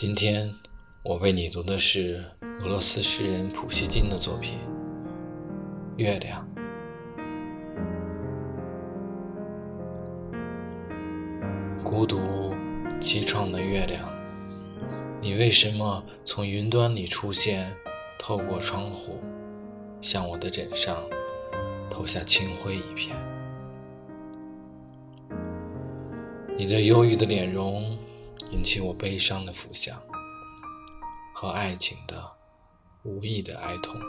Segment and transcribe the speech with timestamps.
[0.00, 0.54] 今天
[1.02, 2.24] 我为你读的是
[2.60, 4.58] 俄罗斯诗人普希金的作品
[5.98, 6.48] 《月亮》。
[11.82, 12.16] 孤独
[13.00, 14.08] 凄怆的月亮，
[15.20, 17.68] 你为什么从云端里出现？
[18.20, 19.18] 透过窗户，
[20.00, 20.96] 向我的枕上
[21.90, 23.16] 投下清灰一片。
[26.56, 27.98] 你的忧郁的脸容
[28.50, 30.00] 引起我悲伤的浮想
[31.34, 32.22] 和爱情的
[33.02, 34.00] 无意的哀痛。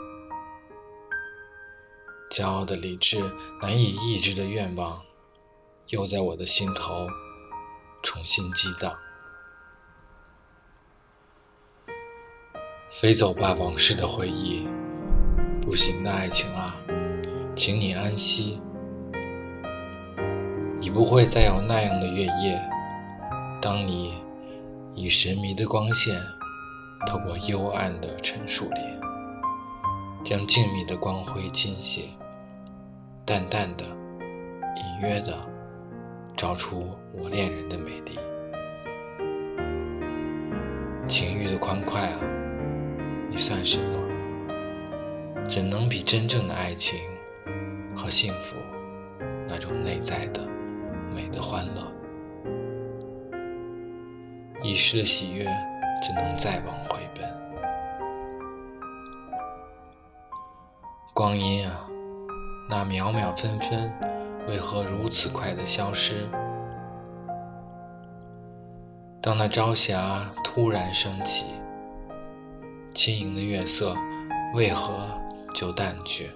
[2.30, 3.18] 骄傲的理智
[3.60, 5.02] 难以抑制的愿望，
[5.88, 7.08] 又在我的心头
[8.02, 8.96] 重新激荡。
[12.92, 14.66] 飞走吧，往事的回忆，
[15.60, 16.76] 不行的爱情啊，
[17.54, 18.60] 请你安息。
[20.80, 22.62] 已不会再有那样的月夜，
[23.60, 24.14] 当你
[24.94, 26.20] 以神秘的光线
[27.06, 28.82] 透过幽暗的陈树林，
[30.24, 32.02] 将静谧的光辉倾泻，
[33.24, 33.84] 淡淡的、
[34.76, 35.38] 隐约的
[36.36, 38.18] 照出我恋人的美丽。
[41.08, 42.20] 情欲的欢快啊！
[43.30, 43.98] 你算什么？
[45.48, 46.98] 怎能比真正的爱情
[47.96, 48.56] 和幸福
[49.48, 50.46] 那种内在的
[51.14, 51.99] 美的欢乐？
[54.62, 55.44] 一时的喜悦
[56.06, 57.26] 怎能再往回奔？
[61.14, 61.86] 光阴啊，
[62.68, 63.90] 那秒秒分分
[64.46, 66.28] 为何如此快的消失？
[69.22, 71.46] 当那朝霞突然升起。
[72.92, 73.94] 轻盈的月色
[74.52, 75.08] 为何
[75.54, 76.30] 就淡去？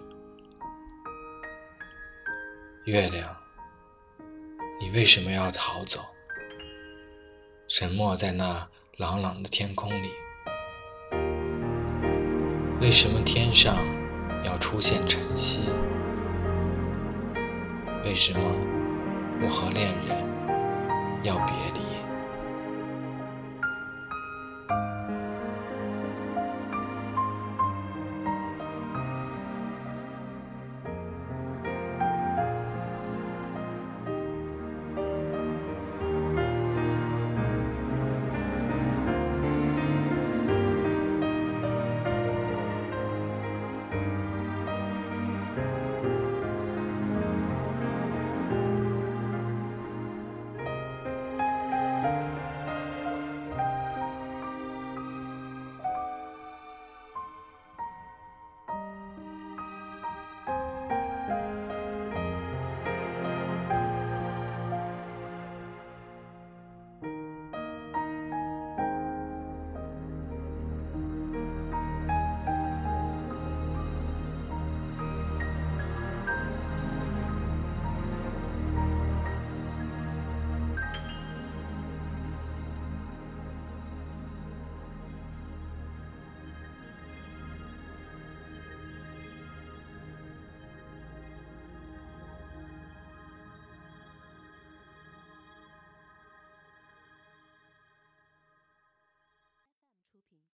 [2.84, 3.36] 月亮，
[4.80, 6.00] 你为什么要逃走？
[7.76, 8.68] 沉默在那
[8.98, 10.08] 朗朗的天空里。
[12.80, 13.76] 为什么天上
[14.44, 15.62] 要出现晨曦？
[18.04, 18.38] 为什么
[19.42, 20.24] 我和恋人
[21.24, 21.83] 要别离？